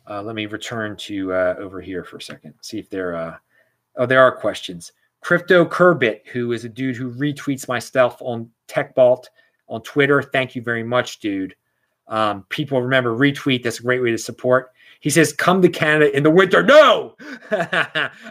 [0.09, 2.55] Uh, let me return to uh, over here for a second.
[2.63, 3.15] See if there.
[3.15, 3.35] Uh,
[3.97, 4.93] oh, there are questions.
[5.21, 9.25] Crypto Kerbit, who is a dude who retweets my stuff on TechBalt
[9.69, 10.23] on Twitter.
[10.23, 11.55] Thank you very much, dude.
[12.07, 13.61] Um, people remember retweet.
[13.61, 14.71] That's a great way to support.
[14.99, 17.15] He says, "Come to Canada in the winter." No,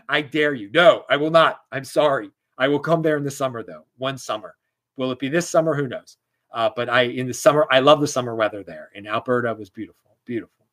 [0.09, 0.73] I dare you.
[0.75, 1.61] No, I will not.
[1.71, 2.33] I'm sorry.
[2.59, 3.85] I will come there in the summer, though.
[3.99, 4.57] One summer.
[4.97, 5.77] Will it be this summer?
[5.77, 6.17] Who knows?
[6.53, 8.91] Uh, but I in the summer, I love the summer weather there.
[8.95, 10.67] In Alberta was beautiful, beautiful.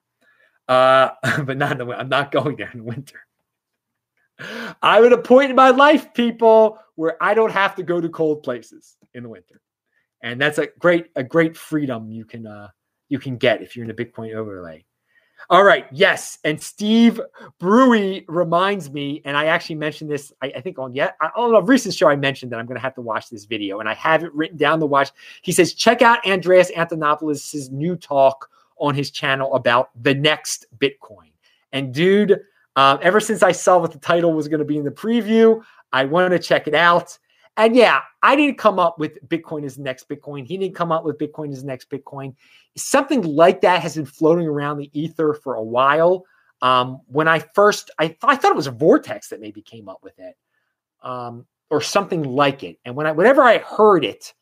[0.67, 1.09] Uh,
[1.43, 3.25] but not in the I'm not going there in the winter.
[4.81, 8.09] I'm at a point in my life, people, where I don't have to go to
[8.09, 9.61] cold places in the winter,
[10.21, 12.69] and that's a great a great freedom you can uh,
[13.09, 14.85] you can get if you're in a Bitcoin overlay.
[15.49, 17.19] All right, yes, and Steve
[17.59, 20.31] Brewy reminds me, and I actually mentioned this.
[20.41, 22.81] I, I think on yet on a recent show, I mentioned that I'm going to
[22.81, 25.11] have to watch this video, and I have it written down to watch.
[25.41, 31.31] He says, check out Andreas Antonopoulos' new talk on his channel about the next Bitcoin.
[31.73, 32.39] And dude,
[32.75, 35.61] um, ever since I saw what the title was going to be in the preview,
[35.91, 37.17] I wanted to check it out.
[37.55, 40.45] And yeah, I didn't come up with Bitcoin as next Bitcoin.
[40.45, 42.35] He didn't come up with Bitcoin as next Bitcoin.
[42.75, 46.25] Something like that has been floating around the ether for a while.
[46.61, 49.87] Um, when I first, I, th- I thought it was a vortex that maybe came
[49.87, 50.35] up with it,
[51.03, 52.79] um, or something like it.
[52.85, 54.33] And when I, whenever I heard it,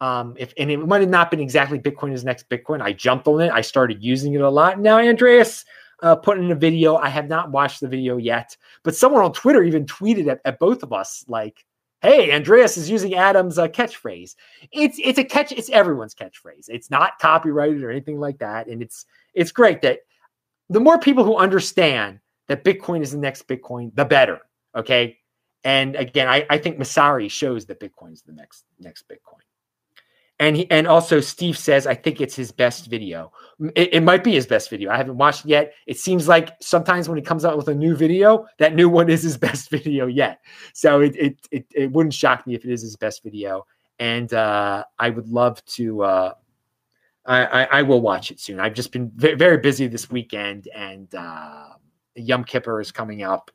[0.00, 3.28] um, if and it might have not been exactly Bitcoin is next Bitcoin, I jumped
[3.28, 3.52] on it.
[3.52, 4.80] I started using it a lot.
[4.80, 5.64] Now, Andreas
[6.02, 6.96] uh, put in a video.
[6.96, 10.58] I have not watched the video yet, but someone on Twitter even tweeted at, at
[10.58, 11.64] both of us like,
[12.02, 14.34] "Hey, Andreas is using Adam's uh, catchphrase.
[14.72, 15.52] It's it's a catch.
[15.52, 16.68] It's everyone's catchphrase.
[16.68, 18.66] It's not copyrighted or anything like that.
[18.66, 20.00] And it's it's great that
[20.68, 24.40] the more people who understand that Bitcoin is the next Bitcoin, the better.
[24.74, 25.18] Okay.
[25.64, 29.40] And again, I, I think Messari shows that Bitcoin is the next next Bitcoin.
[30.42, 33.30] And he, and also Steve says I think it's his best video.
[33.76, 34.90] It, it, might be his best video.
[34.90, 35.72] I haven't watched it yet.
[35.86, 39.08] It seems like sometimes when he comes out with a new video, that new one
[39.14, 40.40] is his best video yet.
[40.74, 43.64] So it it it, it wouldn't shock me if it is his best video.
[44.00, 46.02] And uh, I would love to.
[46.02, 46.32] Uh,
[47.24, 48.58] I, I, I will watch it soon.
[48.58, 51.66] I've just been very busy this weekend, and uh,
[52.16, 53.52] Yom Kippur is coming up,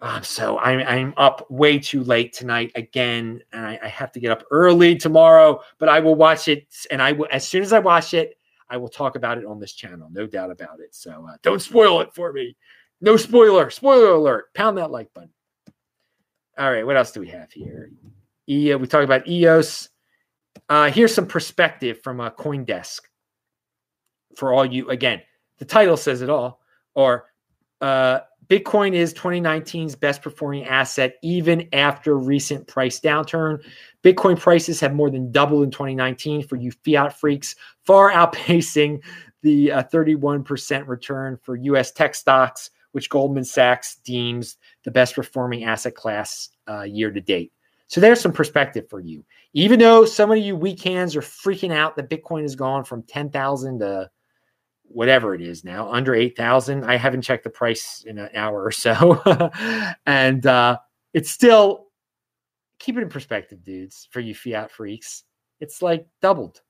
[0.00, 4.20] um, so I'm, I'm up way too late tonight again, and I, I, have to
[4.20, 5.60] get up early tomorrow.
[5.78, 8.38] But I will watch it, and I will as soon as I watch it,
[8.70, 10.94] I will talk about it on this channel, no doubt about it.
[10.94, 12.56] So uh, don't spoil it for me.
[13.00, 13.70] No spoiler.
[13.70, 14.54] Spoiler alert.
[14.54, 15.30] Pound that like button.
[16.58, 17.90] All right, what else do we have here?
[18.48, 19.88] E, we talked about EOS.
[20.68, 23.00] Uh, here's some perspective from a uh, CoinDesk
[24.36, 24.90] for all you.
[24.90, 25.22] Again,
[25.58, 26.60] the title says it all.
[26.94, 27.26] Or
[27.80, 33.62] uh, Bitcoin is 2019's best performing asset, even after recent price downturn.
[34.02, 39.02] Bitcoin prices have more than doubled in 2019 for you fiat freaks, far outpacing
[39.42, 45.64] the uh, 31% return for US tech stocks, which Goldman Sachs deems the best performing
[45.64, 47.52] asset class uh, year to date.
[47.86, 49.24] So there's some perspective for you.
[49.52, 53.02] Even though some of you weak hands are freaking out that Bitcoin has gone from
[53.02, 54.10] 10,000 to
[54.88, 56.84] whatever it is now, under 8,000.
[56.84, 59.22] I haven't checked the price in an hour or so.
[60.06, 60.78] and uh,
[61.14, 61.86] it's still,
[62.78, 65.24] keep it in perspective, dudes, for you fiat freaks.
[65.60, 66.62] It's like doubled.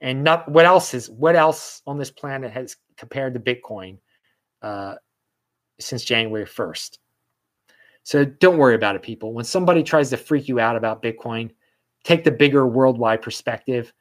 [0.00, 3.98] And not what else is, what else on this planet has compared to Bitcoin
[4.62, 4.94] uh,
[5.78, 6.98] since January 1st?
[8.02, 9.34] So don't worry about it, people.
[9.34, 11.50] When somebody tries to freak you out about Bitcoin,
[12.02, 13.92] take the bigger worldwide perspective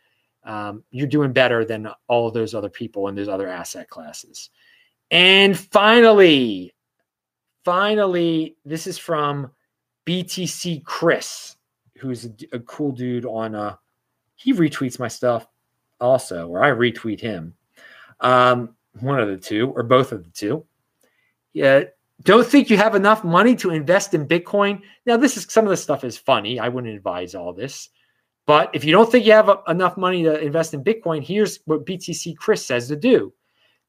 [0.50, 4.50] um, you're doing better than all of those other people in those other asset classes.
[5.12, 6.74] And finally,
[7.64, 9.52] finally, this is from
[10.08, 11.56] BTC Chris,
[12.00, 13.76] who's a, a cool dude on uh
[14.36, 15.46] he retweets my stuff
[16.00, 17.54] also, or I retweet him.
[18.22, 20.66] Um, one of the two, or both of the two.
[21.54, 21.84] Yeah,
[22.24, 24.82] don't think you have enough money to invest in Bitcoin.
[25.06, 26.60] Now, this is some of the stuff is funny.
[26.60, 27.90] I wouldn't advise all this.
[28.50, 31.60] But if you don't think you have a, enough money to invest in Bitcoin, here's
[31.66, 33.32] what BTC Chris says to do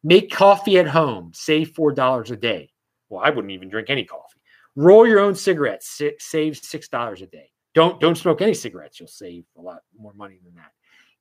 [0.05, 2.71] make coffee at home, save $4 a day.
[3.09, 4.39] Well, I wouldn't even drink any coffee.
[4.77, 7.51] Roll your own cigarettes, save $6 a day.
[7.75, 9.01] Don't, don't smoke any cigarettes.
[9.01, 10.73] You'll save a lot more money than that.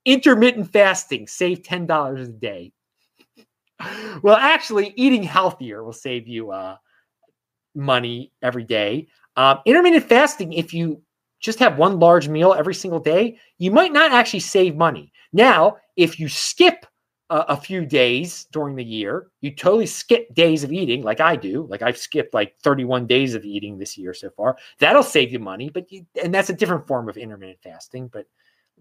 [0.04, 2.74] intermittent fasting, save $10 a day.
[4.22, 6.76] Well, actually, eating healthier will save you uh,
[7.74, 9.08] money every day.
[9.38, 11.02] Um, intermittent fasting, if you
[11.40, 15.12] just have one large meal every single day, you might not actually save money.
[15.32, 16.86] Now, if you skip
[17.30, 21.68] a, few days during the year, you totally skip days of eating, like I do.
[21.70, 24.58] Like I've skipped like 31 days of eating this year so far.
[24.80, 28.08] That'll save you money, but you, and that's a different form of intermittent fasting.
[28.12, 28.26] But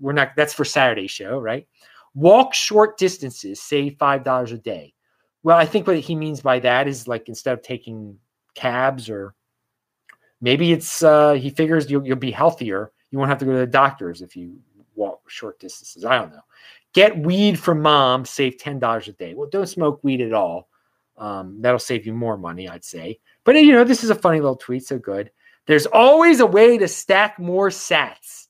[0.00, 0.30] we're not.
[0.36, 1.66] That's for Saturday show, right?
[2.14, 4.94] Walk short distances, save five dollars a day.
[5.42, 8.16] Well, I think what he means by that is like instead of taking
[8.54, 9.34] cabs or
[10.40, 12.92] maybe it's uh, he figures you'll, you'll be healthier.
[13.10, 14.58] You won't have to go to the doctors if you
[14.94, 16.04] walk short distances.
[16.04, 16.42] I don't know.
[16.92, 19.34] Get weed from mom, save ten dollars a day.
[19.34, 20.68] Well, don't smoke weed at all.
[21.16, 23.18] Um, that'll save you more money, I'd say.
[23.44, 25.30] But you know, this is a funny little tweet, so good.
[25.66, 28.46] There's always a way to stack more sats.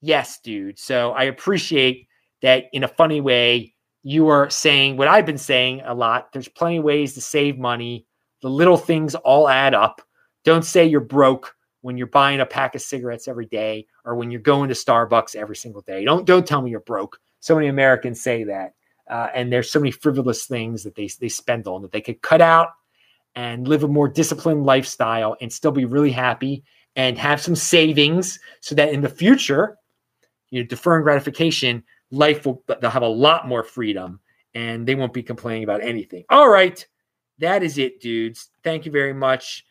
[0.00, 0.78] Yes, dude.
[0.78, 2.08] So I appreciate
[2.42, 3.74] that in a funny way.
[4.04, 6.32] You are saying what I've been saying a lot.
[6.32, 8.06] There's plenty of ways to save money.
[8.42, 10.02] The little things all add up.
[10.44, 14.30] Don't say you're broke when you're buying a pack of cigarettes every day or when
[14.30, 16.04] you're going to Starbucks every single day.
[16.04, 17.18] Don't don't tell me you're broke.
[17.40, 18.74] So many Americans say that,
[19.10, 22.22] uh, and there's so many frivolous things that they they spend on that they could
[22.22, 22.68] cut out
[23.34, 26.62] and live a more disciplined lifestyle and still be really happy
[26.96, 29.78] and have some savings so that in the future,
[30.50, 34.20] you know, deferring gratification, life will they'll have a lot more freedom
[34.54, 36.24] and they won't be complaining about anything.
[36.28, 36.86] All right,
[37.38, 38.50] that is it, dudes.
[38.62, 39.64] Thank you very much.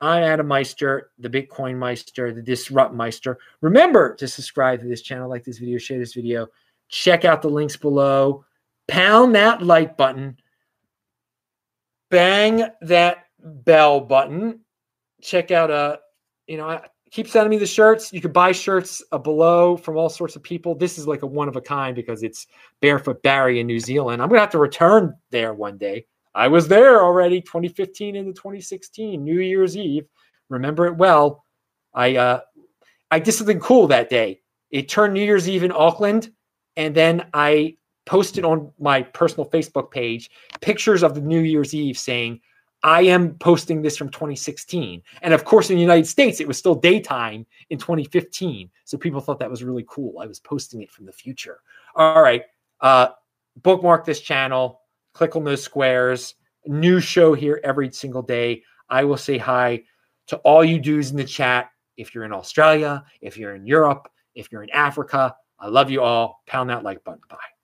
[0.00, 3.38] I'm Adam Meister, the Bitcoin Meister, the Disrupt Meister.
[3.60, 6.48] Remember to subscribe to this channel, like this video, share this video.
[6.88, 8.44] Check out the links below.
[8.88, 10.38] Pound that like button.
[12.10, 14.60] Bang that bell button.
[15.22, 16.00] Check out a,
[16.46, 16.80] you know,
[17.10, 18.12] keep sending me the shirts.
[18.12, 20.74] You can buy shirts uh, below from all sorts of people.
[20.74, 22.46] This is like a one of a kind because it's
[22.80, 24.20] Barefoot Barry in New Zealand.
[24.20, 26.06] I'm gonna have to return there one day.
[26.36, 30.06] I was there already 2015 into 2016, New Year's Eve.
[30.50, 31.44] Remember it well.
[31.94, 32.40] I uh
[33.10, 34.42] I did something cool that day.
[34.70, 36.30] It turned New Year's Eve in Auckland,
[36.76, 40.30] and then I posted on my personal Facebook page
[40.60, 42.40] pictures of the New Year's Eve saying,
[42.82, 45.02] I am posting this from 2016.
[45.22, 48.70] And of course, in the United States, it was still daytime in 2015.
[48.84, 50.20] So people thought that was really cool.
[50.20, 51.60] I was posting it from the future.
[51.94, 52.44] All right.
[52.80, 53.08] Uh,
[53.62, 54.82] bookmark this channel
[55.16, 56.34] click on those squares.
[56.66, 58.62] New show here every single day.
[58.90, 59.82] I will say hi
[60.26, 61.70] to all you dudes in the chat.
[61.96, 66.02] If you're in Australia, if you're in Europe, if you're in Africa, I love you
[66.02, 66.42] all.
[66.46, 67.22] Pound that like button.
[67.30, 67.55] Bye.